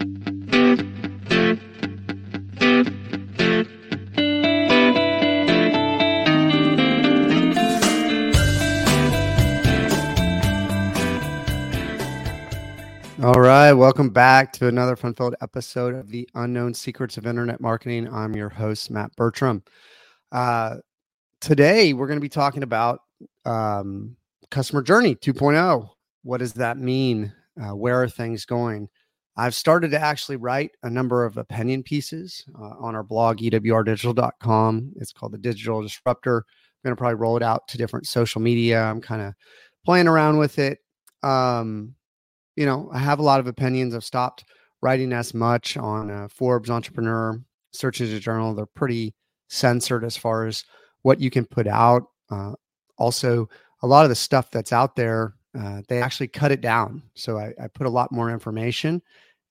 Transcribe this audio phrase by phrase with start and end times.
[0.00, 0.06] All
[13.34, 18.08] right, welcome back to another fun-filled episode of the Unknown Secrets of Internet Marketing.
[18.10, 19.62] I'm your host, Matt Bertram.
[20.32, 20.76] Uh,
[21.42, 23.00] today, we're going to be talking about
[23.44, 24.16] um,
[24.50, 25.90] customer journey 2.0.
[26.22, 27.34] What does that mean?
[27.60, 28.88] Uh, where are things going?
[29.40, 34.92] I've started to actually write a number of opinion pieces uh, on our blog, ewrdigital.com.
[34.96, 36.44] It's called the Digital Disruptor.
[36.44, 38.82] I'm going to probably roll it out to different social media.
[38.82, 39.32] I'm kind of
[39.86, 40.80] playing around with it.
[41.22, 41.94] Um,
[42.54, 43.94] you know, I have a lot of opinions.
[43.94, 44.44] I've stopped
[44.82, 47.40] writing as much on uh, Forbes Entrepreneur,
[47.72, 48.54] Search Engine Journal.
[48.54, 49.14] They're pretty
[49.48, 50.64] censored as far as
[51.00, 52.02] what you can put out.
[52.30, 52.52] Uh,
[52.98, 53.48] also,
[53.82, 57.02] a lot of the stuff that's out there, uh, they actually cut it down.
[57.14, 59.02] So I, I, put a lot more information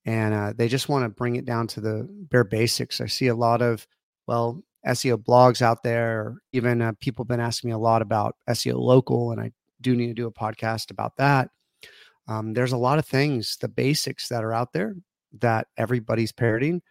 [0.06, 3.02] and uh, they just want to bring it down to the bare basics.
[3.02, 3.86] I see a lot of,
[4.28, 6.36] well, SEO blogs out there.
[6.54, 9.96] Even uh, people have been asking me a lot about SEO local, and I do
[9.96, 11.50] need to do a podcast about that.
[12.28, 14.96] Um, there's a lot of things, the basics that are out there
[15.40, 16.82] that everybody's parroting,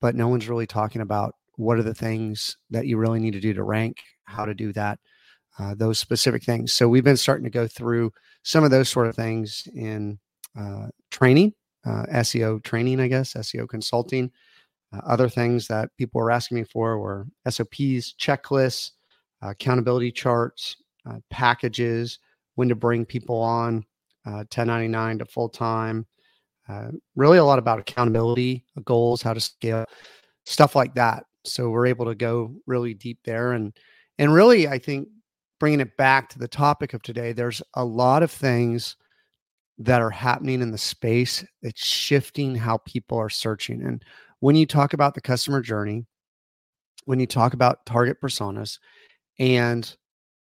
[0.00, 3.40] but no one's really talking about what are the things that you really need to
[3.40, 4.98] do to rank, how to do that,
[5.58, 6.72] uh, those specific things.
[6.72, 10.18] So we've been starting to go through some of those sort of things in
[10.58, 11.52] uh, training,
[11.88, 14.30] uh, SEO training, I guess, SEO consulting.
[14.92, 18.92] Uh, other things that people were asking me for were SOPs, checklists,
[19.42, 20.76] uh, accountability charts,
[21.08, 22.18] uh, packages,
[22.56, 23.84] when to bring people on,
[24.26, 26.06] uh, 1099 to full time.
[26.68, 29.86] Uh, really, a lot about accountability goals, how to scale,
[30.44, 31.24] stuff like that.
[31.44, 33.72] So we're able to go really deep there, and
[34.18, 35.08] and really, I think
[35.60, 38.96] bringing it back to the topic of today, there's a lot of things
[39.78, 43.82] that are happening in the space that's shifting how people are searching.
[43.82, 44.04] And
[44.40, 46.06] when you talk about the customer journey,
[47.04, 48.78] when you talk about target personas,
[49.38, 49.96] and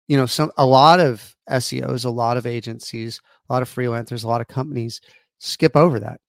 [0.08, 4.24] you know, some a lot of SEOs, a lot of agencies a lot of freelancers,
[4.24, 5.00] a lot of companies
[5.38, 6.20] skip over that.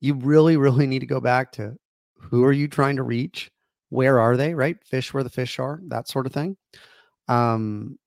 [0.00, 1.76] You really, really need to go back to
[2.16, 3.50] who are you trying to reach?
[3.90, 4.54] Where are they?
[4.54, 4.76] Right?
[4.84, 6.56] Fish where the fish are, that sort of thing.
[7.28, 7.98] Um,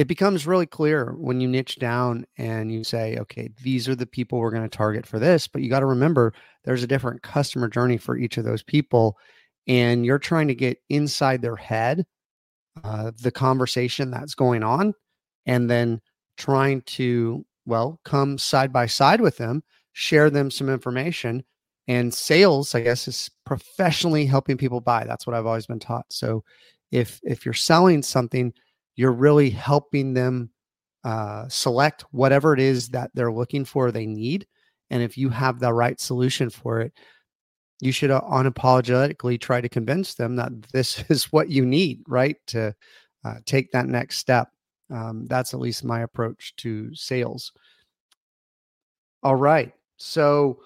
[0.00, 4.06] it becomes really clear when you niche down and you say, okay, these are the
[4.06, 5.46] people we're going to target for this.
[5.46, 6.32] But you got to remember
[6.64, 9.18] there's a different customer journey for each of those people.
[9.66, 12.06] And you're trying to get inside their head,
[12.82, 14.94] uh, the conversation that's going on,
[15.44, 16.00] and then
[16.38, 19.62] trying to well, come side by side with them,
[19.92, 21.44] share them some information.
[21.88, 25.04] And sales, I guess, is professionally helping people buy.
[25.04, 26.06] That's what I've always been taught.
[26.08, 26.42] So
[26.90, 28.54] if if you're selling something,
[28.96, 30.50] you're really helping them
[31.04, 34.46] uh, select whatever it is that they're looking for, they need.
[34.90, 36.92] And if you have the right solution for it,
[37.80, 42.36] you should unapologetically try to convince them that this is what you need, right?
[42.48, 42.74] To
[43.24, 44.48] uh, take that next step.
[44.90, 47.52] Um, that's at least my approach to sales.
[49.22, 49.72] All right.
[49.98, 50.60] So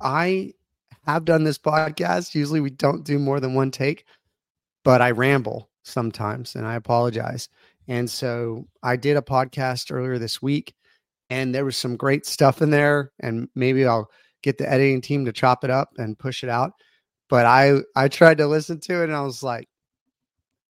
[0.00, 0.52] I
[1.06, 2.34] have done this podcast.
[2.34, 4.04] Usually we don't do more than one take,
[4.84, 7.48] but I ramble sometimes and I apologize.
[7.88, 10.74] And so I did a podcast earlier this week
[11.30, 14.10] and there was some great stuff in there and maybe I'll
[14.42, 16.72] get the editing team to chop it up and push it out.
[17.28, 19.68] But I I tried to listen to it and I was like,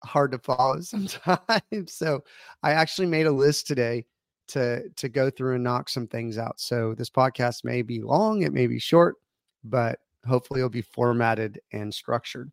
[0.03, 1.39] hard to follow sometimes.
[1.87, 2.23] so
[2.63, 4.05] I actually made a list today
[4.47, 6.59] to to go through and knock some things out.
[6.59, 9.15] So this podcast may be long, it may be short,
[9.63, 12.51] but hopefully it'll be formatted and structured.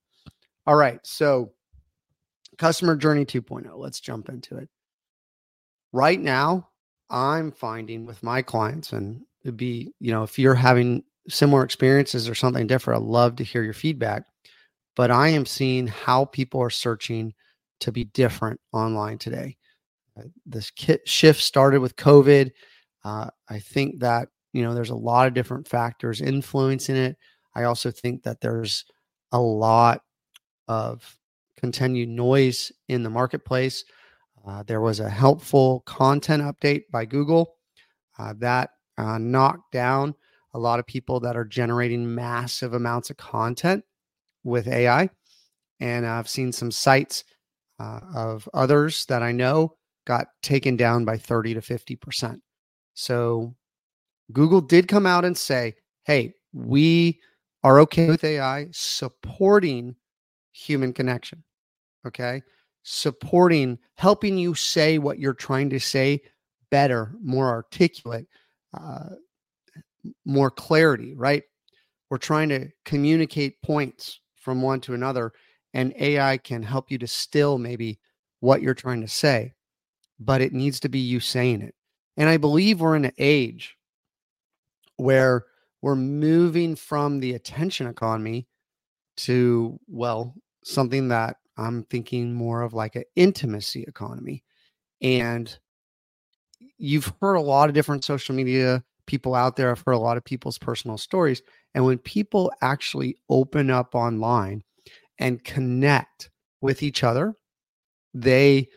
[0.66, 1.52] All right, so
[2.58, 3.66] customer journey 2.0.
[3.76, 4.68] Let's jump into it.
[5.92, 6.68] Right now,
[7.10, 12.28] I'm finding with my clients, and it'd be, you know, if you're having similar experiences
[12.28, 14.24] or something different, I'd love to hear your feedback.
[14.96, 17.34] But I am seeing how people are searching
[17.80, 19.56] to be different online today.
[20.18, 22.50] Uh, this kit shift started with COVID.
[23.04, 27.16] Uh, I think that you know there's a lot of different factors influencing it.
[27.54, 28.84] I also think that there's
[29.32, 30.02] a lot
[30.68, 31.16] of
[31.62, 33.84] continued noise in the marketplace.
[34.44, 37.54] Uh, there was a helpful content update by Google
[38.18, 40.14] uh, that uh, knocked down
[40.54, 43.84] a lot of people that are generating massive amounts of content
[44.42, 45.08] with AI.
[45.78, 47.22] And I've seen some sites
[47.78, 52.40] uh, of others that I know got taken down by 30 to 50%.
[52.94, 53.54] So
[54.32, 57.20] Google did come out and say, hey, we
[57.62, 59.94] are okay with AI supporting
[60.50, 61.44] human connection.
[62.06, 62.42] Okay.
[62.82, 66.22] Supporting, helping you say what you're trying to say
[66.70, 68.26] better, more articulate,
[68.74, 69.10] uh,
[70.24, 71.44] more clarity, right?
[72.12, 75.32] we're trying to communicate points from one to another,
[75.72, 77.98] and AI can help you distill maybe
[78.40, 79.54] what you're trying to say,
[80.20, 81.74] but it needs to be you saying it.
[82.18, 83.78] And I believe we're in an age
[84.98, 85.46] where
[85.80, 88.46] we're moving from the attention economy
[89.16, 90.34] to, well,
[90.64, 94.44] something that I'm thinking more of like an intimacy economy.
[95.00, 95.56] And
[96.78, 99.70] you've heard a lot of different social media people out there.
[99.70, 101.42] I've heard a lot of people's personal stories.
[101.74, 104.62] And when people actually open up online
[105.18, 107.34] and connect with each other,
[108.14, 108.68] they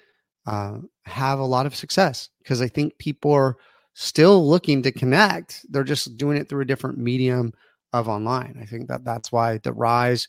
[0.46, 3.58] uh, have a lot of success because I think people are
[3.94, 5.66] still looking to connect.
[5.70, 7.54] They're just doing it through a different medium
[7.94, 8.58] of online.
[8.62, 10.28] I think that that's why the rise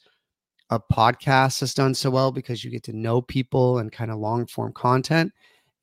[0.70, 4.18] of podcast has done so well because you get to know people and kind of
[4.18, 5.32] long form content.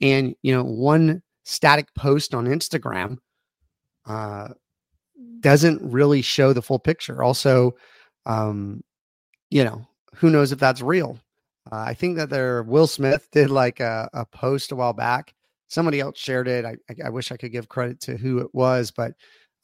[0.01, 3.17] And, you know, one static post on Instagram
[4.05, 4.49] uh,
[5.39, 7.23] doesn't really show the full picture.
[7.23, 7.75] Also,
[8.25, 8.83] um,
[9.49, 11.19] you know, who knows if that's real?
[11.71, 15.33] Uh, I think that there Will Smith did like a, a, post a while back.
[15.67, 16.65] Somebody else shared it.
[16.65, 19.13] I, I, I, wish I could give credit to who it was, but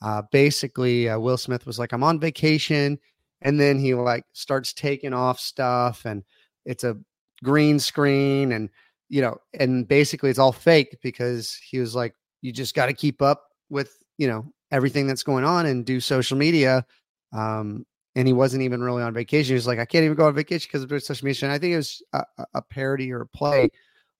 [0.01, 2.97] uh, basically, uh, Will Smith was like, "I'm on vacation,"
[3.41, 6.23] and then he like starts taking off stuff, and
[6.65, 6.97] it's a
[7.43, 8.69] green screen, and
[9.09, 12.93] you know, and basically it's all fake because he was like, "You just got to
[12.93, 16.85] keep up with you know everything that's going on and do social media."
[17.33, 19.49] Um, and he wasn't even really on vacation.
[19.49, 21.45] He was like, I can't even go on vacation because of social media.
[21.45, 22.23] And I think it was a,
[22.55, 23.69] a, parody or a play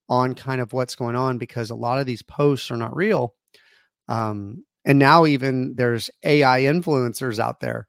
[0.07, 3.36] on kind of what's going on because a lot of these posts are not real.
[4.07, 7.88] Um, and now even there's AI influencers out there,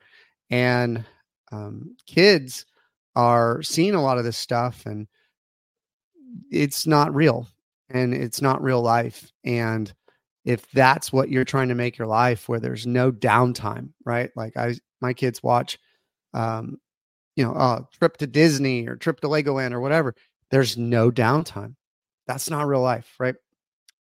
[0.50, 1.04] and
[1.52, 2.66] um, kids
[3.16, 5.06] are seeing a lot of this stuff, and
[6.50, 7.48] it's not real,
[7.88, 9.30] and it's not real life.
[9.44, 9.92] And
[10.44, 14.30] if that's what you're trying to make your life, where there's no downtime, right?
[14.36, 15.78] Like I, my kids watch
[16.32, 16.78] um,
[17.36, 20.14] you know, uh, trip to Disney or trip to Legoland or whatever.
[20.50, 21.74] There's no downtime.
[22.26, 23.34] That's not real life, right?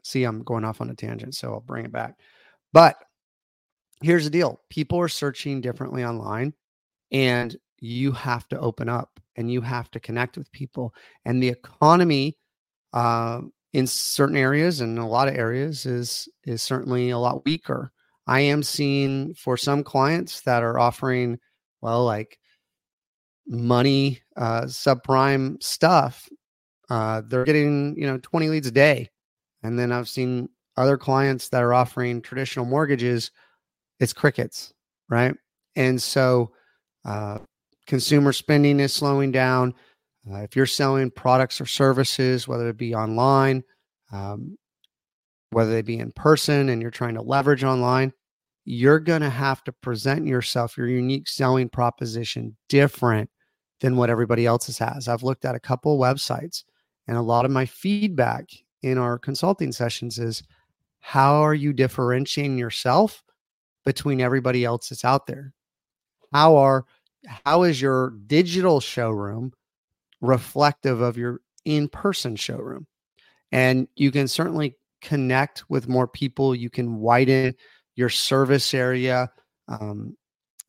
[0.03, 2.19] See, I'm going off on a tangent, so I'll bring it back.
[2.73, 2.97] But
[4.01, 6.53] here's the deal people are searching differently online,
[7.11, 10.93] and you have to open up and you have to connect with people.
[11.25, 12.37] And the economy,
[12.93, 13.41] uh,
[13.73, 17.91] in certain areas and a lot of areas is is certainly a lot weaker.
[18.25, 21.39] I am seeing for some clients that are offering
[21.81, 22.39] well, like
[23.47, 26.27] money, uh, subprime stuff,
[26.89, 29.09] uh, they're getting, you know, 20 leads a day.
[29.63, 33.31] And then I've seen other clients that are offering traditional mortgages,
[33.99, 34.73] it's crickets,
[35.09, 35.35] right?
[35.75, 36.51] And so
[37.05, 37.39] uh,
[37.87, 39.73] consumer spending is slowing down.
[40.29, 43.63] Uh, if you're selling products or services, whether it be online,
[44.11, 44.57] um,
[45.51, 48.13] whether they be in person, and you're trying to leverage online,
[48.65, 53.29] you're going to have to present yourself, your unique selling proposition different
[53.81, 55.07] than what everybody else's has.
[55.07, 56.63] I've looked at a couple websites,
[57.07, 58.49] and a lot of my feedback
[58.83, 60.43] in our consulting sessions is
[60.99, 63.23] how are you differentiating yourself
[63.85, 65.53] between everybody else that's out there?
[66.31, 66.85] How are
[67.45, 69.53] how is your digital showroom
[70.21, 72.87] reflective of your in-person showroom?
[73.51, 76.55] And you can certainly connect with more people.
[76.55, 77.55] You can widen
[77.95, 79.31] your service area,
[79.67, 80.15] um,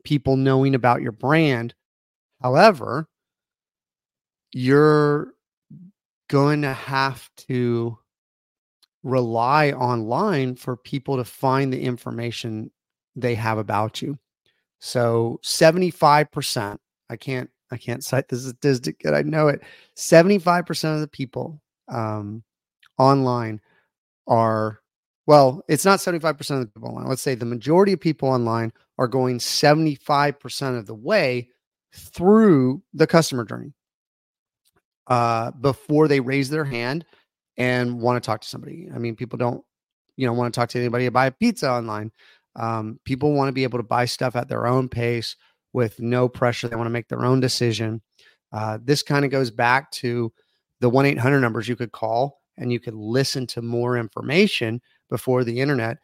[0.04, 1.74] people knowing about your brand.
[2.40, 3.08] However,
[4.52, 5.34] you're
[6.28, 7.98] going to have to
[9.02, 12.70] rely online for people to find the information
[13.16, 14.18] they have about you.
[14.80, 19.62] So 75%, I can't I can't cite this statistic, I know it.
[19.96, 22.42] 75% of the people um,
[22.98, 23.60] online
[24.26, 24.80] are
[25.26, 27.06] well, it's not 75% of the people online.
[27.06, 31.50] Let's say the majority of people online are going 75% of the way
[31.94, 33.72] through the customer journey
[35.06, 37.04] uh, before they raise their hand
[37.56, 38.88] and want to talk to somebody.
[38.92, 39.62] I mean, people don't,
[40.16, 42.10] you know, want to talk to anybody to buy a pizza online.
[42.56, 45.36] Um, people want to be able to buy stuff at their own pace
[45.72, 46.68] with no pressure.
[46.68, 48.02] They want to make their own decision.
[48.52, 50.32] Uh, this kind of goes back to
[50.80, 55.44] the 1 800 numbers you could call and you could listen to more information before
[55.44, 55.98] the internet,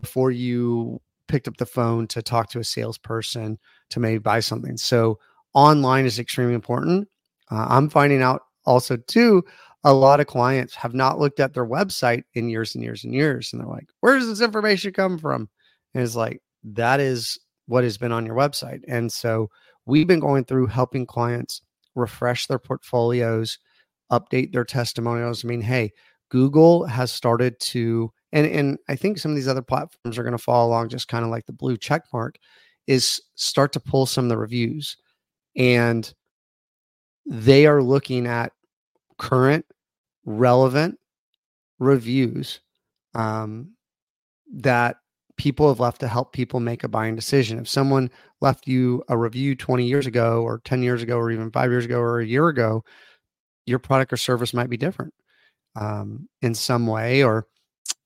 [0.00, 3.58] before you picked up the phone to talk to a salesperson
[3.88, 4.76] to maybe buy something.
[4.76, 5.18] So
[5.54, 7.08] online is extremely important.
[7.50, 9.44] Uh, I'm finding out also too,
[9.84, 13.14] a lot of clients have not looked at their website in years and years and
[13.14, 15.48] years, and they're like, "Where does this information come from?"
[15.94, 18.80] And it's like that is what has been on your website.
[18.88, 19.48] And so
[19.86, 21.62] we've been going through helping clients
[21.94, 23.58] refresh their portfolios,
[24.10, 25.44] update their testimonials.
[25.44, 25.92] I mean, hey,
[26.30, 30.36] Google has started to and and I think some of these other platforms are going
[30.36, 32.36] to follow along just kind of like the blue check mark
[32.86, 34.96] is start to pull some of the reviews
[35.56, 36.12] and
[37.26, 38.52] they are looking at
[39.18, 39.66] current
[40.24, 40.98] relevant
[41.78, 42.60] reviews
[43.14, 43.72] um,
[44.52, 44.96] that
[45.40, 47.58] people have left to help people make a buying decision.
[47.58, 48.10] If someone
[48.42, 51.86] left you a review 20 years ago, or 10 years ago, or even five years
[51.86, 52.84] ago, or a year ago,
[53.64, 55.14] your product or service might be different
[55.76, 57.46] um, in some way, or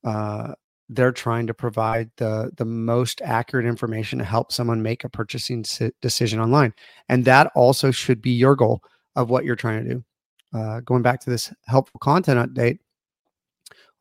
[0.05, 0.55] uh,
[0.89, 5.65] they're trying to provide the the most accurate information to help someone make a purchasing
[6.01, 6.73] decision online,
[7.09, 8.81] and that also should be your goal
[9.17, 10.05] of what you're trying to do.
[10.57, 12.79] Uh, going back to this helpful content update,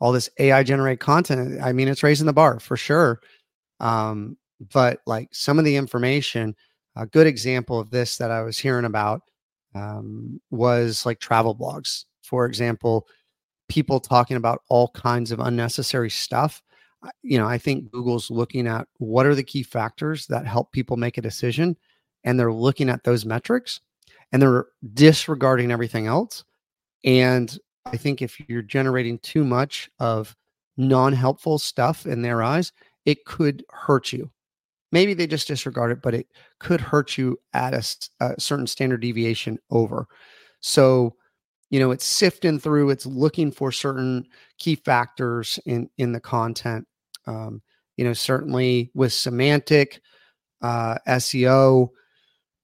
[0.03, 1.61] all this AI generate content.
[1.61, 3.21] I mean, it's raising the bar for sure.
[3.79, 4.35] Um,
[4.73, 6.57] but like some of the information,
[6.97, 9.21] a good example of this that I was hearing about
[9.73, 12.03] um, was like travel blogs.
[12.21, 13.07] For example,
[13.69, 16.61] people talking about all kinds of unnecessary stuff.
[17.21, 20.97] You know, I think Google's looking at what are the key factors that help people
[20.97, 21.77] make a decision,
[22.25, 23.79] and they're looking at those metrics
[24.33, 26.43] and they're disregarding everything else.
[27.05, 30.35] And I think if you're generating too much of
[30.77, 32.71] non helpful stuff in their eyes,
[33.05, 34.31] it could hurt you.
[34.91, 36.27] Maybe they just disregard it, but it
[36.59, 37.83] could hurt you at a,
[38.21, 40.07] a certain standard deviation over.
[40.59, 41.15] So,
[41.71, 44.27] you know, it's sifting through, it's looking for certain
[44.59, 46.87] key factors in in the content.
[47.25, 47.61] Um,
[47.97, 50.01] you know, certainly with semantic
[50.61, 51.89] uh, SEO,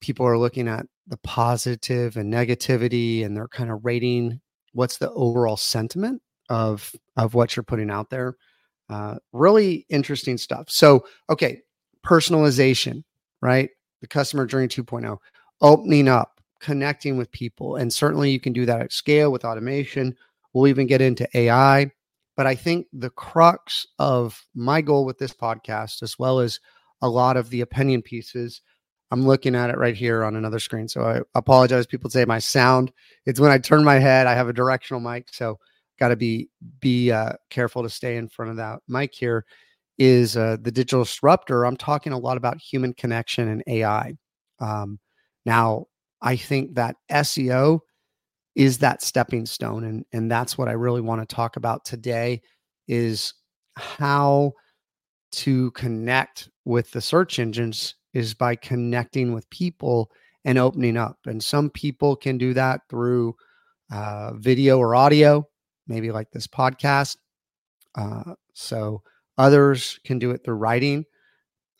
[0.00, 4.40] people are looking at the positive and negativity, and they're kind of rating
[4.72, 8.36] what's the overall sentiment of of what you're putting out there
[8.88, 10.68] uh, really interesting stuff.
[10.68, 11.60] So okay
[12.04, 13.04] personalization
[13.42, 13.70] right?
[14.00, 15.18] The customer journey 2.0
[15.60, 20.16] opening up connecting with people and certainly you can do that at scale with automation.
[20.52, 21.92] We'll even get into ai
[22.40, 26.58] but i think the crux of my goal with this podcast as well as
[27.02, 28.62] a lot of the opinion pieces
[29.10, 30.88] I'm looking at it right here on another screen.
[30.88, 31.86] So I apologize.
[31.86, 32.92] People say my sound.
[33.26, 34.26] It's when I turn my head.
[34.26, 35.58] I have a directional mic, so
[35.98, 36.48] got to be
[36.80, 39.14] be uh, careful to stay in front of that mic.
[39.14, 39.44] Here
[39.98, 41.66] is uh, the digital disruptor.
[41.66, 44.14] I'm talking a lot about human connection and AI.
[44.60, 44.98] Um,
[45.44, 45.86] now,
[46.22, 47.80] I think that SEO
[48.54, 52.42] is that stepping stone, and and that's what I really want to talk about today.
[52.86, 53.34] Is
[53.76, 54.52] how
[55.32, 60.10] to connect with the search engines is by connecting with people
[60.44, 61.18] and opening up.
[61.26, 63.34] And some people can do that through
[63.92, 65.46] uh, video or audio,
[65.86, 67.16] maybe like this podcast.
[67.94, 69.02] Uh, so
[69.38, 71.04] others can do it through writing.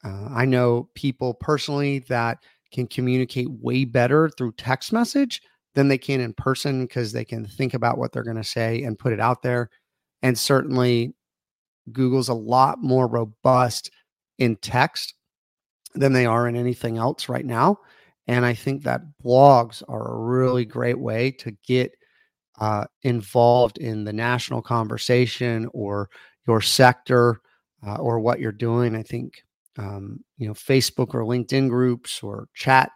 [0.05, 2.39] Uh, I know people personally that
[2.73, 5.43] can communicate way better through text message
[5.75, 8.83] than they can in person because they can think about what they're going to say
[8.83, 9.71] and put it out there.
[10.23, 11.15] And certainly,
[11.93, 13.91] Google's a lot more robust
[14.39, 15.15] in text
[15.95, 17.79] than they are in anything else right now.
[18.27, 21.93] And I think that blogs are a really great way to get
[22.61, 26.11] uh, involved in the national conversation or
[26.47, 27.41] your sector
[27.87, 28.95] uh, or what you're doing.
[28.95, 29.43] I think
[29.79, 32.93] um, you know Facebook or LinkedIn groups or chat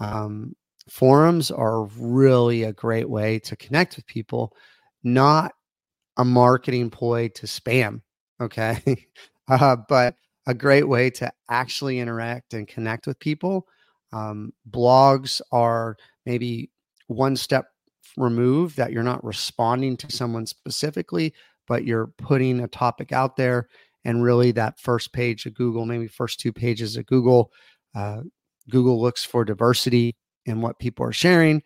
[0.00, 0.54] um,
[0.90, 4.54] forums are really a great way to connect with people,
[5.02, 5.52] not
[6.16, 8.02] a marketing ploy to spam.
[8.40, 9.06] Okay,
[9.48, 10.14] uh, but
[10.46, 13.66] a great way to actually interact and connect with people.
[14.12, 16.70] Um, blogs are maybe
[17.08, 17.66] one step
[18.16, 21.34] removed that you're not responding to someone specifically,
[21.66, 23.68] but you're putting a topic out there.
[24.04, 27.50] And really, that first page of Google, maybe first two pages of Google,
[27.94, 28.20] uh,
[28.70, 30.14] Google looks for diversity
[30.46, 31.62] in what people are sharing.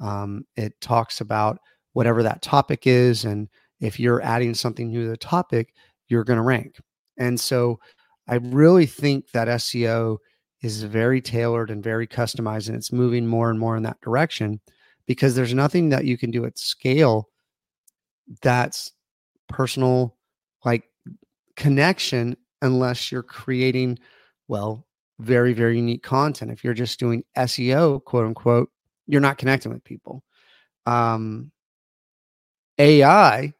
[0.00, 1.58] Um, it talks about
[1.92, 3.24] whatever that topic is.
[3.24, 3.48] And
[3.80, 5.72] if you're adding something new to the topic,
[6.08, 6.76] you're going to rank.
[7.16, 7.78] And so
[8.28, 10.18] I really think that SEO
[10.62, 14.60] is very tailored and very customized, and it's moving more and more in that direction
[15.06, 17.28] because there's nothing that you can do at scale
[18.40, 18.92] that's
[19.48, 20.16] personal,
[20.64, 20.84] like
[21.56, 23.98] connection, unless you're creating,
[24.48, 24.86] well,
[25.18, 26.50] very, very unique content.
[26.50, 28.70] If you're just doing SEO, quote unquote,
[29.06, 30.24] you're not connecting with people.
[30.86, 31.52] Um,
[32.78, 33.52] AI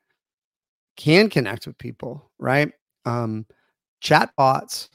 [0.97, 2.73] can connect with people, right?
[3.05, 3.47] Um,
[4.05, 4.89] chatbots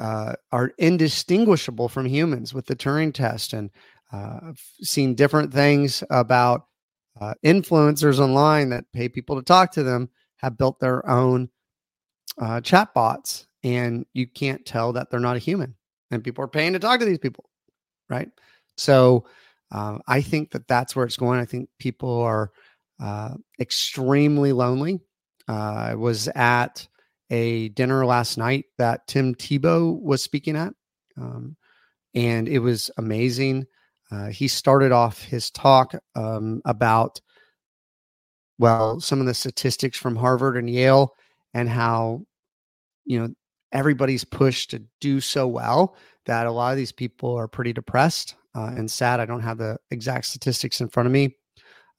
[0.00, 3.52] uh, are indistinguishable from humans with the Turing test.
[3.52, 3.70] And
[4.12, 6.66] uh, I've seen different things about
[7.20, 11.48] uh, influencers online that pay people to talk to them have built their own
[12.38, 15.74] uh, chatbots, and you can't tell that they're not a human.
[16.10, 17.48] And people are paying to talk to these people,
[18.10, 18.28] right?
[18.76, 19.26] So
[19.72, 21.40] uh, I think that that's where it's going.
[21.40, 22.50] I think people are
[23.00, 25.00] uh, extremely lonely.
[25.48, 26.86] Uh, I was at
[27.30, 30.72] a dinner last night that Tim Tebow was speaking at.
[31.16, 31.56] Um,
[32.14, 33.66] and it was amazing.
[34.10, 37.20] Uh, he started off his talk um, about,
[38.58, 41.14] well, some of the statistics from Harvard and Yale
[41.54, 42.24] and how,
[43.04, 43.34] you know,
[43.72, 48.36] everybody's pushed to do so well that a lot of these people are pretty depressed
[48.54, 49.20] uh, and sad.
[49.20, 51.36] I don't have the exact statistics in front of me,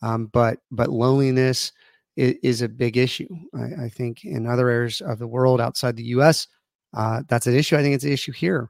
[0.01, 1.71] um, but but loneliness
[2.15, 3.27] is, a big issue.
[3.53, 6.47] I, I, think in other areas of the world outside the U.S.,
[6.95, 7.75] uh, that's an issue.
[7.75, 8.69] I think it's an issue here,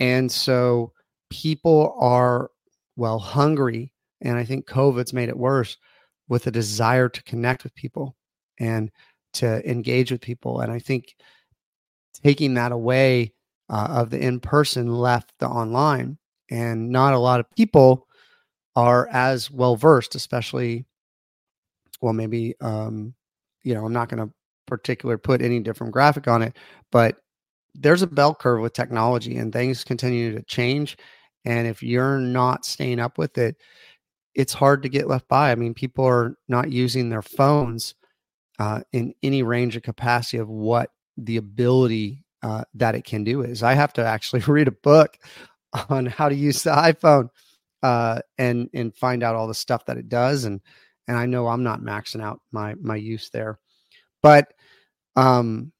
[0.00, 0.92] and so
[1.30, 2.50] people are
[2.96, 5.76] well hungry, and I think COVID's made it worse
[6.28, 8.16] with a desire to connect with people
[8.58, 8.90] and
[9.34, 11.14] to engage with people, and I think
[12.22, 13.32] taking that away
[13.68, 16.18] uh, of the in person left the online.
[16.50, 18.06] And not a lot of people
[18.76, 20.86] are as well versed, especially,
[22.06, 23.12] well, maybe, um,
[23.64, 24.32] you know, I'm not going to
[24.68, 26.56] particular put any different graphic on it,
[26.92, 27.16] but
[27.74, 30.96] there's a bell curve with technology and things continue to change.
[31.44, 33.56] And if you're not staying up with it,
[34.36, 35.50] it's hard to get left by.
[35.50, 37.96] I mean, people are not using their phones
[38.60, 43.42] uh, in any range of capacity of what the ability uh, that it can do
[43.42, 43.64] is.
[43.64, 45.18] I have to actually read a book
[45.88, 47.30] on how to use the iPhone
[47.82, 50.44] uh, and and find out all the stuff that it does.
[50.44, 50.60] And
[51.08, 53.58] and I know I'm not maxing out my my use there,
[54.22, 54.52] but
[55.16, 55.72] um,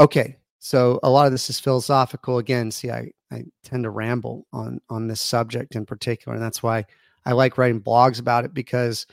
[0.00, 0.36] okay.
[0.58, 2.38] So a lot of this is philosophical.
[2.38, 6.62] Again, see, I I tend to ramble on on this subject in particular, and that's
[6.62, 6.84] why
[7.26, 9.06] I like writing blogs about it because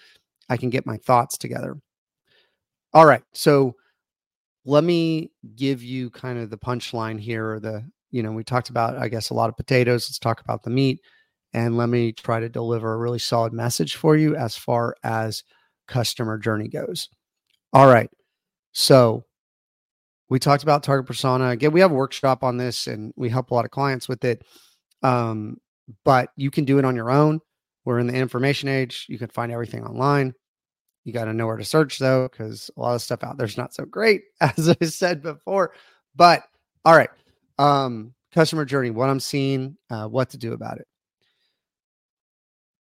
[0.50, 1.78] I can get my thoughts together.
[2.94, 3.76] All right, so
[4.66, 8.70] let me give you kind of the punchline here or the you know we talked
[8.70, 11.00] about i guess a lot of potatoes let's talk about the meat
[11.54, 15.44] and let me try to deliver a really solid message for you as far as
[15.88, 17.10] customer journey goes.
[17.74, 18.10] All right.
[18.72, 19.26] So
[20.30, 21.50] we talked about target persona.
[21.50, 24.24] Again we have a workshop on this and we help a lot of clients with
[24.24, 24.44] it
[25.04, 25.58] um,
[26.04, 27.40] but you can do it on your own.
[27.86, 29.06] We're in the information age.
[29.10, 30.34] You can find everything online.
[31.04, 33.58] You got to know where to search though, because a lot of stuff out there's
[33.58, 35.74] not so great, as I said before.
[36.16, 36.44] But
[36.86, 37.10] all right,
[37.58, 40.88] um, customer journey, what I'm seeing, uh, what to do about it.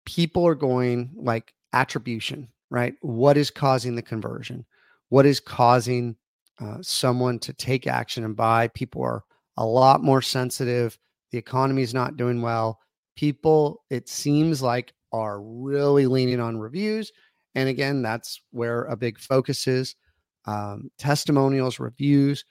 [0.06, 2.96] People are going like attribution, right?
[3.02, 4.66] What is causing the conversion?
[5.10, 6.16] What is causing
[6.60, 8.68] uh, someone to take action and buy?
[8.70, 9.24] People are
[9.58, 10.98] a lot more sensitive.
[11.32, 12.80] The economy is not doing well.
[13.16, 17.12] People, it seems like, are really leaning on reviews
[17.58, 19.96] and again, that's where a big focus is.
[20.46, 22.46] Um, testimonials, reviews,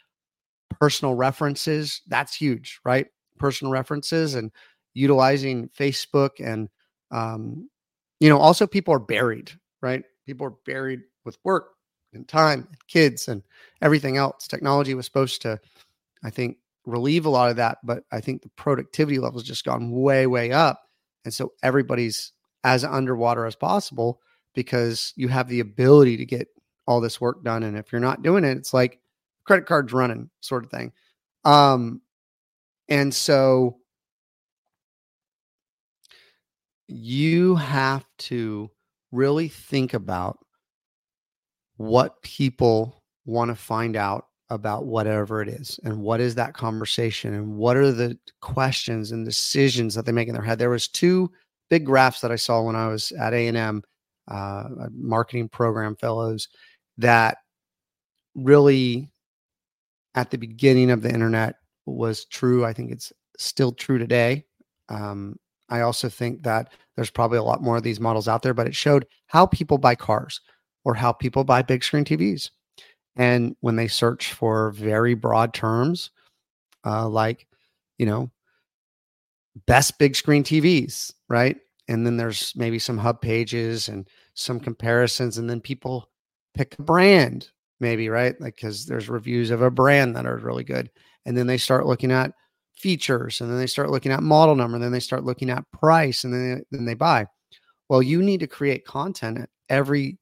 [0.81, 2.03] personal references.
[2.09, 3.07] That's huge, right?
[3.39, 4.51] Personal references and
[4.95, 6.69] utilizing Facebook and,
[7.13, 7.71] um,
[8.19, 10.03] you know, also people are buried, right?
[10.25, 11.75] People are buried with work
[12.13, 13.43] and time and kids and
[13.83, 14.47] everything else.
[14.47, 15.61] Technology was supposed to,
[16.25, 19.65] I think, relieve a lot of that, but I think the productivity level has just
[19.65, 20.83] gone way, way up.
[21.25, 22.33] And so everybody's
[22.65, 24.21] as underwater as possible
[24.55, 26.49] because you have the ability to get
[26.87, 27.63] all this work done.
[27.63, 29.01] And if you're not doing it, it's like
[29.45, 30.93] credit cards running sort of thing.
[31.45, 32.01] Um,
[32.89, 33.79] and so
[36.89, 38.71] you have to
[39.17, 40.39] really think about
[41.77, 47.35] what people want to find out about whatever it is and what is that conversation
[47.35, 50.87] and what are the questions and decisions that they make in their head there was
[50.87, 51.29] two
[51.69, 53.83] big graphs that i saw when i was at a&m
[54.29, 56.49] uh, marketing program fellows
[56.97, 57.39] that
[58.37, 59.11] really
[60.15, 62.65] at the beginning of the internet was true.
[62.65, 64.45] I think it's still true today.
[64.89, 65.37] Um,
[65.69, 68.67] I also think that there's probably a lot more of these models out there, but
[68.67, 70.41] it showed how people buy cars
[70.85, 72.51] or how people buy big screen TVs.
[73.17, 76.11] And when they search for very broad terms,
[76.85, 77.47] uh, like,
[77.99, 78.31] you know,
[79.67, 81.57] best big screen TVs, right?
[81.89, 86.09] and then there's maybe some hub pages and some comparisons and then people
[86.55, 87.49] pick a brand
[87.81, 90.91] maybe right like because there's reviews of a brand that are really good
[91.25, 92.33] and then they start looking at
[92.77, 95.71] features and then they start looking at model number and then they start looking at
[95.73, 97.27] price and then they, then they buy.
[97.89, 100.19] Well you need to create content at every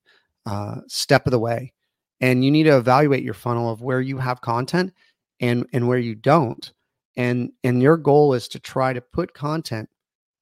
[0.47, 1.73] uh, step of the way
[2.21, 4.93] and you need to evaluate your funnel of where you have content
[5.40, 6.73] and and where you don't
[7.17, 9.88] and and your goal is to try to put content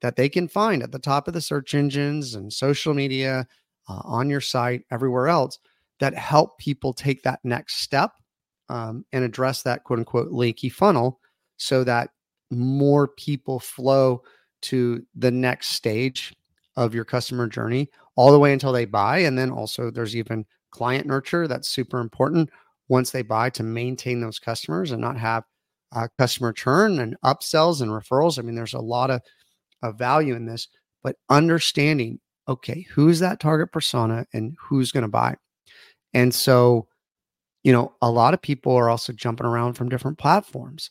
[0.03, 3.46] that they can find at the top of the search engines and social media,
[3.88, 5.59] uh, on your site, everywhere else
[6.01, 8.12] that help people take that next step
[8.68, 11.20] um, and address that quote unquote leaky funnel
[11.62, 12.11] so that
[12.51, 14.22] more people flow
[14.62, 16.35] to the next stage
[16.77, 19.18] of your customer journey all the way until they buy.
[19.18, 22.51] And then also there's even client nurture that's super important
[22.88, 25.44] once they buy to maintain those customers and not have
[25.92, 28.38] uh, customer churn and upsells and referrals.
[28.38, 29.20] I mean, there's a lot of,
[29.83, 30.68] of value in this,
[31.03, 35.37] but understanding, okay, who's that target persona and who's going to buy?
[36.14, 36.88] And so,
[37.62, 40.90] you know, a lot of people are also jumping around from different platforms.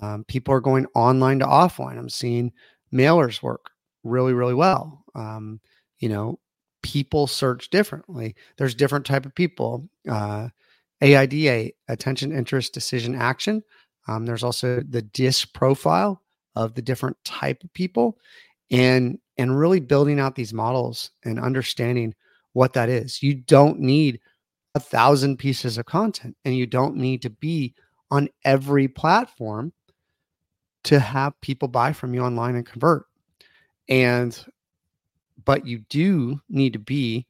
[0.00, 1.98] Um, people are going online to offline.
[1.98, 2.52] I'm seeing
[2.92, 3.70] mailers work
[4.04, 5.04] really, really well.
[5.14, 5.60] Um,
[5.98, 6.38] you know,
[6.82, 8.34] people search differently.
[8.56, 9.88] There's different type of people.
[10.08, 10.48] Uh,
[11.02, 13.62] AIDA, attention, interest, decision, action.
[14.08, 16.22] Um, there's also the DISC profile
[16.56, 18.18] of the different type of people,
[18.70, 22.14] and and really building out these models and understanding
[22.52, 23.22] what that is.
[23.22, 24.20] You don't need
[24.74, 27.74] a thousand pieces of content, and you don't need to be
[28.10, 29.72] on every platform
[30.84, 33.04] to have people buy from you online and convert.
[33.88, 34.38] And
[35.44, 37.26] but you do need to be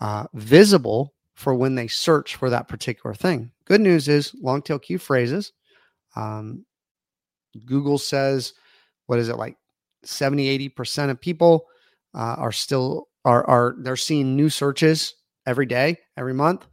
[0.00, 3.50] uh, visible for when they search for that particular thing.
[3.64, 5.52] Good news is long tail key phrases.
[6.16, 6.64] Um,
[7.64, 8.54] Google says,
[9.06, 9.56] what is it like
[10.04, 11.66] 70, 80% of people
[12.14, 15.14] uh, are still are are they're seeing new searches
[15.46, 16.66] every day, every month,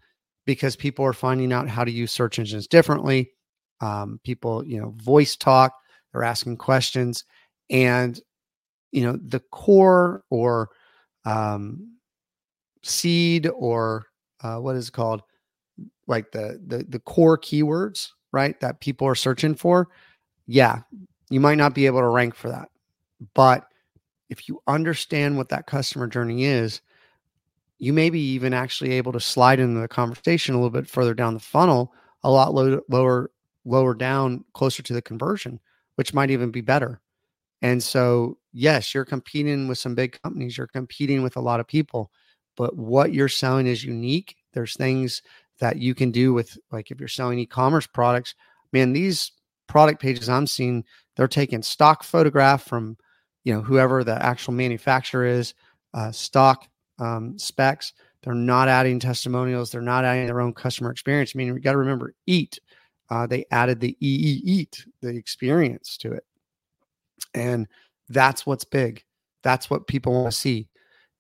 [0.45, 3.31] because people are finding out how to use search engines differently.
[3.81, 5.73] Um, people, you know, voice talk,
[6.17, 7.25] they're asking questions,
[7.69, 8.19] and
[8.91, 10.69] you know, the core or
[11.25, 11.97] um,
[12.81, 14.05] seed or
[14.41, 15.21] uh, what is it called?
[16.07, 18.59] Like the, the the core keywords, right?
[18.61, 19.89] That people are searching for.
[20.47, 20.79] Yeah,
[21.29, 22.69] you might not be able to rank for that,
[23.35, 23.65] but
[24.29, 26.81] if you understand what that customer journey is,
[27.77, 31.13] you may be even actually able to slide into the conversation a little bit further
[31.13, 33.29] down the funnel, a lot low, lower
[33.65, 35.59] lower down, closer to the conversion,
[35.97, 37.01] which might even be better.
[37.61, 41.67] And so, yes, you're competing with some big companies, you're competing with a lot of
[41.67, 42.11] people,
[42.55, 44.35] but what you're selling is unique.
[44.53, 45.21] There's things
[45.59, 48.35] that you can do with, like, if you're selling e commerce products,
[48.73, 49.31] man, these
[49.67, 50.83] product pages I'm seeing,
[51.15, 52.95] they're taking stock photograph from,
[53.43, 55.55] you know, whoever the actual manufacturer is,
[55.95, 56.67] uh, stock
[56.99, 57.93] um, specs.
[58.21, 59.71] They're not adding testimonials.
[59.71, 61.31] They're not adding their own customer experience.
[61.33, 62.59] I mean, you got to remember, eat.
[63.09, 66.25] Uh, they added the EE eat, the experience to it.
[67.33, 67.67] And
[68.09, 69.03] that's what's big.
[69.43, 70.67] That's what people want to see.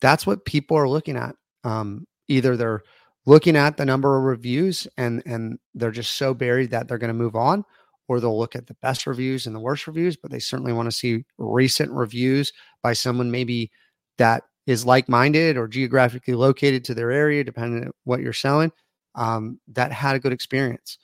[0.01, 1.35] That's what people are looking at.
[1.63, 2.83] Um, either they're
[3.25, 7.09] looking at the number of reviews and and they're just so buried that they're going
[7.09, 7.63] to move on,
[8.07, 10.87] or they'll look at the best reviews and the worst reviews, but they certainly want
[10.87, 12.51] to see recent reviews
[12.83, 13.71] by someone maybe
[14.17, 18.71] that is like-minded or geographically located to their area, depending on what you're selling,
[19.15, 20.97] um, that had a good experience.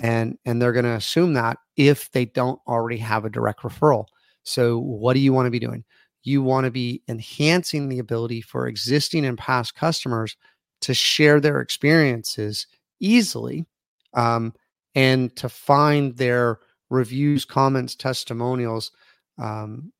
[0.00, 4.06] And and they're going to assume that if they don't already have a direct referral.
[4.42, 5.84] So, what do you want to be doing?
[6.22, 10.36] You want to be enhancing the ability for existing and past customers
[10.82, 12.66] to share their experiences
[12.98, 13.66] easily
[14.14, 14.54] um,
[14.94, 16.58] and to find their
[16.88, 18.92] reviews, comments, testimonials,
[19.38, 19.92] um,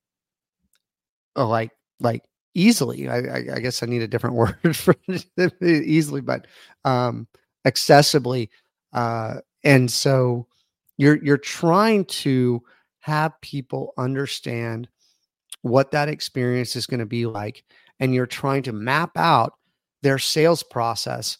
[1.37, 2.23] like like
[2.55, 3.09] easily.
[3.09, 4.95] I, I, I, guess I need a different word for
[5.63, 6.47] easily, but
[6.85, 7.29] um,
[7.67, 8.49] accessibly.
[8.93, 10.46] Uh, and so
[10.96, 12.62] you're you're trying to
[13.01, 14.88] have people understand
[15.62, 17.64] what that experience is going to be like
[17.99, 19.55] and you're trying to map out
[20.03, 21.38] their sales process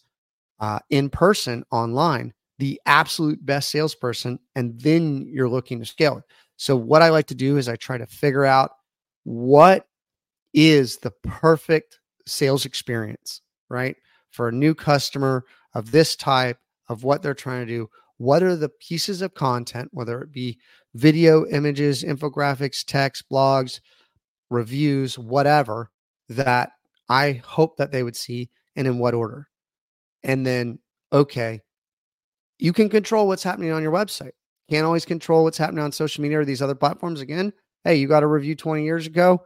[0.59, 6.23] uh, in person online the absolute best salesperson and then you're looking to scale it.
[6.57, 8.71] So what i like to do is i try to figure out
[9.23, 9.87] what
[10.53, 13.95] is the perfect sales experience right
[14.31, 16.57] for a new customer of this type
[16.89, 17.89] of what they're trying to do
[18.21, 20.59] what are the pieces of content, whether it be
[20.93, 23.79] video, images, infographics, text, blogs,
[24.51, 25.89] reviews, whatever,
[26.29, 26.69] that
[27.09, 29.47] I hope that they would see and in what order.
[30.21, 30.77] And then,
[31.11, 31.61] okay,
[32.59, 34.33] you can control what's happening on your website.
[34.69, 37.21] Can't always control what's happening on social media or these other platforms.
[37.21, 37.51] Again,
[37.85, 39.43] hey, you got a review 20 years ago,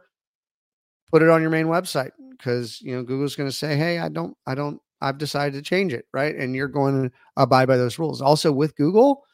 [1.10, 4.10] put it on your main website because you know Google's going to say, hey, I
[4.10, 6.34] don't, I don't I've decided to change it, right?
[6.34, 8.22] And you're going to abide by those rules.
[8.22, 9.24] Also, with Google,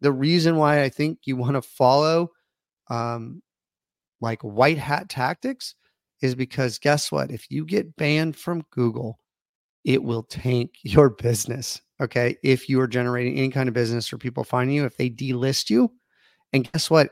[0.00, 2.30] the reason why I think you want to follow
[2.90, 3.42] um,
[4.20, 5.74] like white hat tactics
[6.22, 7.30] is because guess what?
[7.30, 9.18] If you get banned from Google,
[9.84, 11.80] it will tank your business.
[12.00, 12.36] Okay.
[12.42, 15.70] If you are generating any kind of business or people finding you, if they delist
[15.70, 15.90] you,
[16.52, 17.10] and guess what?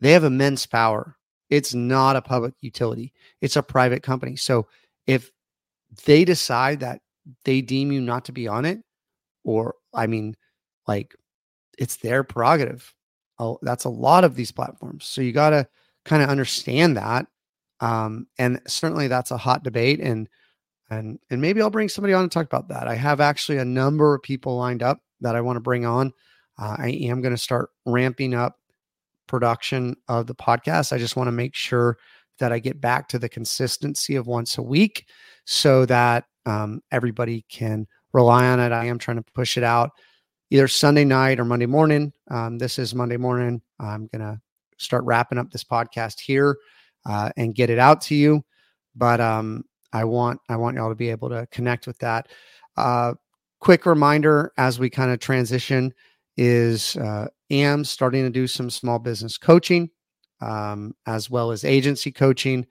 [0.00, 1.16] They have immense power.
[1.50, 4.36] It's not a public utility, it's a private company.
[4.36, 4.66] So
[5.06, 5.30] if
[6.04, 7.00] they decide that
[7.44, 8.80] they deem you not to be on it,
[9.44, 10.36] or I mean,
[10.86, 11.14] like
[11.78, 12.92] it's their prerogative.
[13.38, 15.04] Oh, that's a lot of these platforms.
[15.04, 15.68] So you got to
[16.04, 17.26] kind of understand that.
[17.80, 20.00] Um, and certainly that's a hot debate.
[20.00, 20.28] And
[20.90, 22.88] and and maybe I'll bring somebody on to talk about that.
[22.88, 26.12] I have actually a number of people lined up that I want to bring on
[26.58, 28.58] Uh, I am going to start ramping up
[29.26, 30.92] production of the podcast.
[30.92, 31.98] I just want to make sure
[32.38, 35.06] that I get back to the consistency of once a week
[35.44, 38.72] so that um, everybody can rely on it.
[38.72, 39.90] I am trying to push it out
[40.50, 42.12] either Sunday night or Monday morning.
[42.30, 43.60] Um, this is Monday morning.
[43.78, 44.40] I'm going to
[44.78, 46.56] start wrapping up this podcast here
[47.04, 48.42] uh, and get it out to you.
[48.96, 52.28] But um, I want I want y'all to be able to connect with that.
[52.76, 53.14] Uh,
[53.60, 55.92] quick reminder as we kind of transition
[56.36, 59.90] is uh, am starting to do some small business coaching
[60.40, 62.66] um, as well as agency coaching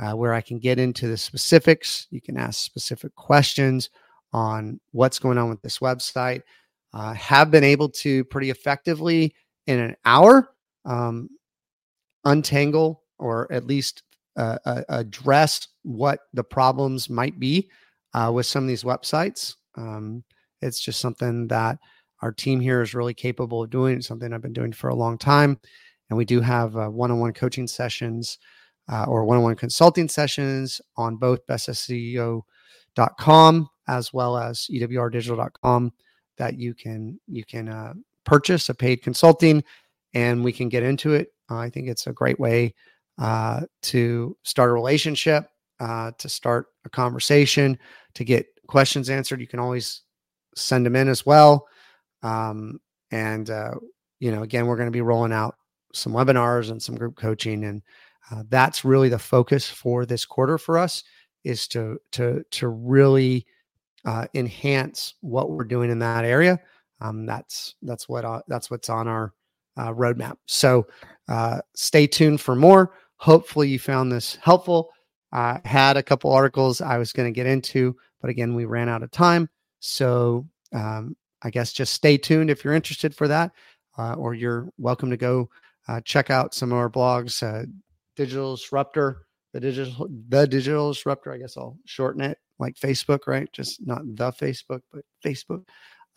[0.00, 2.06] uh, where I can get into the specifics.
[2.10, 3.90] You can ask specific questions
[4.32, 6.42] on what's going on with this website.
[6.92, 9.34] Uh, have been able to pretty effectively
[9.66, 10.50] in an hour
[10.84, 11.28] um,
[12.24, 14.02] untangle or at least
[14.36, 14.56] uh,
[14.88, 17.68] address what the problems might be
[18.14, 19.56] uh, with some of these websites.
[19.76, 20.22] Um,
[20.62, 21.78] it's just something that
[22.22, 23.96] our team here is really capable of doing.
[23.96, 25.58] It's something I've been doing for a long time.
[26.08, 28.38] And we do have one on one coaching sessions
[28.88, 32.44] uh, or one on one consulting sessions on both bestseo.com
[33.88, 35.92] as well as ewrdigital.com
[36.36, 37.92] that you can you can uh,
[38.24, 39.62] purchase a paid consulting
[40.14, 41.32] and we can get into it.
[41.50, 42.74] Uh, I think it's a great way
[43.18, 45.48] uh, to start a relationship,
[45.80, 47.78] uh, to start a conversation,
[48.14, 49.40] to get questions answered.
[49.40, 50.02] You can always
[50.54, 51.66] send them in as well.
[52.22, 53.74] Um, and, uh,
[54.20, 55.56] you know, again, we're going to be rolling out
[55.94, 57.64] some webinars and some group coaching.
[57.64, 57.82] And
[58.30, 61.02] uh, that's really the focus for this quarter for us
[61.44, 63.46] is to, to, to really
[64.04, 66.60] uh, enhance what we're doing in that area.
[67.00, 69.32] Um, that's, that's what, uh, that's what's on our
[69.76, 70.36] uh, roadmap.
[70.46, 70.86] So
[71.28, 72.92] uh, stay tuned for more.
[73.16, 74.90] Hopefully, you found this helpful.
[75.32, 78.88] I had a couple articles I was going to get into, but again, we ran
[78.88, 79.48] out of time.
[79.80, 83.52] So um, I guess just stay tuned if you're interested for that,
[83.96, 85.48] uh, or you're welcome to go
[86.04, 87.42] check out some of our blogs.
[88.18, 91.32] Digital Disruptor, the digital, the Digital Disruptor.
[91.32, 93.48] I guess I'll shorten it, like Facebook, right?
[93.52, 95.64] Just not the Facebook, but Facebook.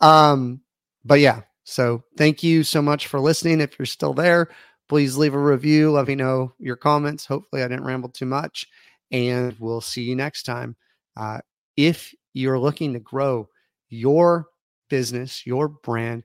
[0.00, 0.62] Um,
[1.04, 3.60] but yeah, so thank you so much for listening.
[3.60, 4.48] If you're still there,
[4.88, 5.92] please leave a review.
[5.92, 7.24] Let me know your comments.
[7.24, 8.66] Hopefully, I didn't ramble too much.
[9.12, 10.74] And we'll see you next time.
[11.16, 11.38] Uh,
[11.76, 13.48] if you're looking to grow
[13.90, 14.46] your
[14.90, 16.24] business, your brand,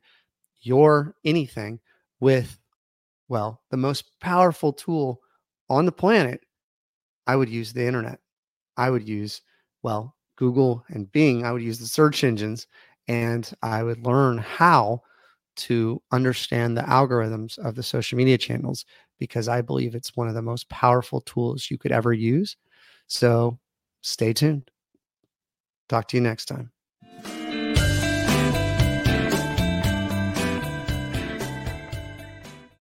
[0.61, 1.79] your anything
[2.19, 2.57] with,
[3.27, 5.21] well, the most powerful tool
[5.69, 6.41] on the planet,
[7.27, 8.19] I would use the internet.
[8.77, 9.41] I would use,
[9.83, 11.45] well, Google and Bing.
[11.45, 12.67] I would use the search engines
[13.07, 15.01] and I would learn how
[15.57, 18.85] to understand the algorithms of the social media channels
[19.19, 22.57] because I believe it's one of the most powerful tools you could ever use.
[23.07, 23.59] So
[24.01, 24.69] stay tuned.
[25.89, 26.71] Talk to you next time.